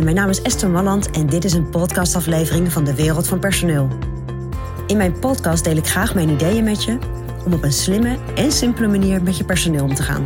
[0.00, 3.88] Mijn naam is Esther Malland en dit is een podcastaflevering van de Wereld van Personeel.
[4.86, 6.98] In mijn podcast deel ik graag mijn ideeën met je
[7.44, 10.24] om op een slimme en simpele manier met je personeel om te gaan.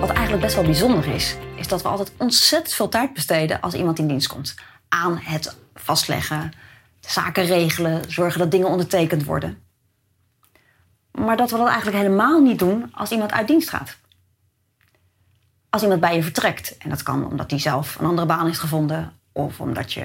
[0.00, 3.74] Wat eigenlijk best wel bijzonder is, is dat we altijd ontzettend veel tijd besteden als
[3.74, 4.54] iemand in dienst komt.
[4.88, 6.52] Aan het vastleggen,
[7.00, 9.65] zaken regelen, zorgen dat dingen ondertekend worden.
[11.16, 13.96] Maar dat we dat eigenlijk helemaal niet doen als iemand uit dienst gaat.
[15.70, 18.58] Als iemand bij je vertrekt, en dat kan omdat hij zelf een andere baan heeft
[18.58, 20.04] gevonden, of omdat je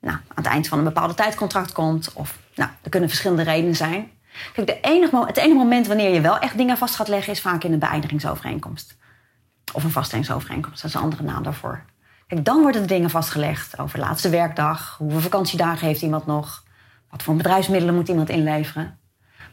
[0.00, 3.76] nou, aan het eind van een bepaalde tijdcontract komt, of nou, er kunnen verschillende redenen
[3.76, 4.10] zijn.
[4.52, 7.40] Kijk, de enige, het enige moment wanneer je wel echt dingen vast gaat leggen, is
[7.40, 8.96] vaak in een beëindigingsovereenkomst.
[9.72, 11.84] Of een vaststellingsovereenkomst, dat is een andere naam daarvoor.
[12.26, 16.64] Kijk, dan worden de dingen vastgelegd over de laatste werkdag, hoeveel vakantiedagen heeft iemand nog,
[17.10, 18.99] wat voor bedrijfsmiddelen moet iemand inleveren.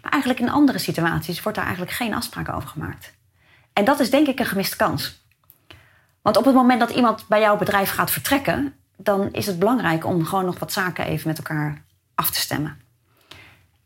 [0.02, 3.14] Maar eigenlijk in andere situaties wordt daar eigenlijk geen afspraak over gemaakt.
[3.74, 5.26] En dat is denk ik een gemiste kans.
[6.22, 10.06] Want op het moment dat iemand bij jouw bedrijf gaat vertrekken, dan is het belangrijk
[10.06, 11.82] om gewoon nog wat zaken even met elkaar
[12.16, 12.82] af te stemmen.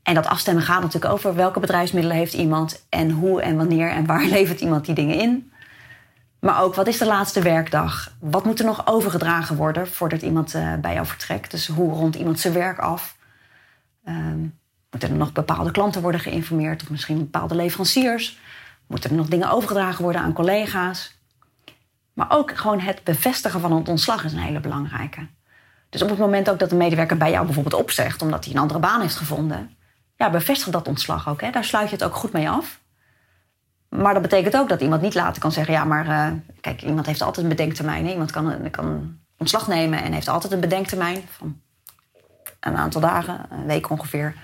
[0.03, 4.05] En dat afstemmen gaat natuurlijk over welke bedrijfsmiddelen heeft iemand en hoe en wanneer en
[4.05, 5.52] waar levert iemand die dingen in.
[6.39, 8.14] Maar ook wat is de laatste werkdag?
[8.19, 11.52] Wat moet er nog overgedragen worden voordat iemand uh, bij jou vertrekt?
[11.52, 13.17] Dus hoe rondt iemand zijn werk af?
[14.08, 14.59] Um,
[14.92, 18.39] moeten er nog bepaalde klanten worden geïnformeerd of misschien bepaalde leveranciers?
[18.88, 21.20] Moeten er nog dingen overgedragen worden aan collega's?
[22.14, 25.28] Maar ook gewoon het bevestigen van het ontslag is een hele belangrijke.
[25.89, 28.59] Dus op het moment ook dat de medewerker bij jou bijvoorbeeld opzegt omdat hij een
[28.59, 29.75] andere baan heeft gevonden,
[30.16, 31.42] ja, bevestig dat ontslag ook.
[31.42, 31.50] Hè.
[31.50, 32.80] Daar sluit je het ook goed mee af.
[33.89, 37.05] Maar dat betekent ook dat iemand niet later kan zeggen: ja, maar uh, kijk, iemand
[37.05, 38.08] heeft altijd een bedenktermijn.
[38.08, 41.61] Iemand kan, kan ontslag nemen en heeft altijd een bedenktermijn van
[42.59, 44.36] een aantal dagen, een week ongeveer.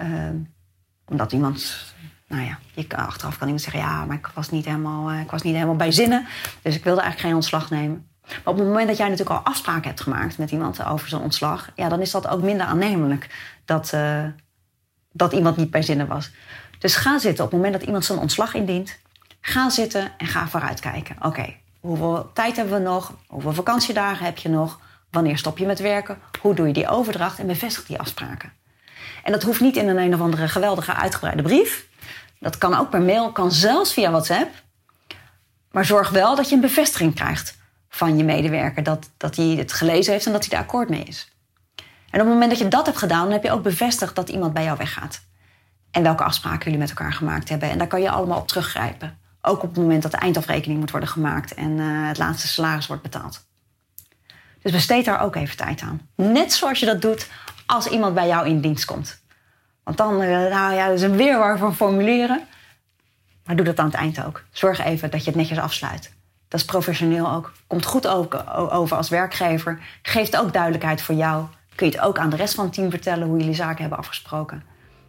[0.00, 0.28] Uh,
[1.04, 1.84] omdat iemand,
[2.28, 2.58] nou ja,
[2.96, 5.76] achteraf kan iemand zeggen: ja, maar ik was niet helemaal, uh, ik was niet helemaal
[5.76, 6.26] bij zinnen.
[6.62, 8.08] Dus ik wilde eigenlijk geen ontslag nemen.
[8.24, 11.22] Maar op het moment dat jij natuurlijk al afspraken hebt gemaakt met iemand over zijn
[11.22, 14.24] ontslag, ja, dan is dat ook minder aannemelijk dat, uh,
[15.12, 16.30] dat iemand niet bij zinnen was.
[16.78, 18.98] Dus ga zitten op het moment dat iemand zijn ontslag indient.
[19.40, 21.16] Ga zitten en ga vooruitkijken.
[21.20, 23.14] Oké, hoeveel tijd hebben we nog?
[23.26, 24.80] Hoeveel vakantiedagen heb je nog?
[25.10, 26.18] Wanneer stop je met werken?
[26.40, 27.38] Hoe doe je die overdracht?
[27.38, 28.52] En bevestig die afspraken.
[29.24, 31.86] En dat hoeft niet in een een of andere geweldige uitgebreide brief.
[32.38, 34.50] Dat kan ook per mail, kan zelfs via WhatsApp.
[35.70, 37.58] Maar zorg wel dat je een bevestiging krijgt
[37.88, 38.82] van je medewerker.
[38.82, 41.32] Dat, dat hij het gelezen heeft en dat hij er akkoord mee is.
[42.10, 44.28] En op het moment dat je dat hebt gedaan, dan heb je ook bevestigd dat
[44.28, 45.20] iemand bij jou weggaat.
[45.90, 47.70] En welke afspraken jullie met elkaar gemaakt hebben.
[47.70, 49.18] En daar kan je allemaal op teruggrijpen.
[49.40, 52.86] Ook op het moment dat de eindafrekening moet worden gemaakt en uh, het laatste salaris
[52.86, 53.46] wordt betaald.
[54.62, 56.08] Dus besteed daar ook even tijd aan.
[56.14, 57.28] Net zoals je dat doet
[57.66, 59.22] als iemand bij jou in dienst komt.
[59.82, 62.42] Want dan, uh, nou ja, dat is een weerwar van formulieren.
[63.44, 64.44] Maar doe dat aan het eind ook.
[64.50, 66.12] Zorg even dat je het netjes afsluit.
[66.48, 67.52] Dat is professioneel ook.
[67.66, 69.78] Komt goed over als werkgever.
[70.02, 71.44] Geeft ook duidelijkheid voor jou.
[71.74, 73.98] Kun je het ook aan de rest van het team vertellen hoe jullie zaken hebben
[73.98, 74.62] afgesproken.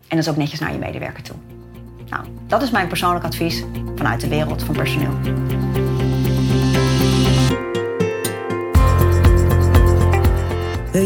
[0.07, 1.35] En dat is ook netjes naar je medewerker toe.
[2.09, 3.63] Nou, dat is mijn persoonlijk advies
[3.95, 5.84] vanuit de wereld van personeel.